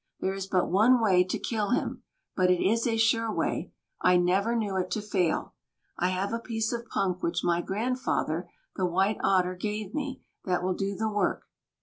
There 0.19 0.33
is 0.33 0.47
but 0.47 0.67
one 0.71 0.99
way 0.99 1.23
to 1.25 1.37
kill 1.37 1.69
him; 1.69 2.01
but 2.35 2.49
it 2.49 2.59
is 2.67 2.87
a 2.87 2.97
sure 2.97 3.31
way, 3.31 3.71
I 4.01 4.17
never 4.17 4.55
knew 4.55 4.75
it 4.77 4.89
to 4.93 4.99
fail. 4.99 5.53
I 5.95 6.07
have 6.07 6.33
a 6.33 6.39
piece 6.39 6.73
of 6.73 6.87
punk 6.87 7.21
which 7.21 7.43
my 7.43 7.61
grandfather, 7.61 8.49
the 8.75 8.87
White 8.87 9.19
Otter, 9.23 9.53
gave 9.53 9.93
me, 9.93 10.23
that 10.43 10.63
will 10.63 10.73
do 10.73 10.95
the 10.95 11.07
work." 11.11 11.43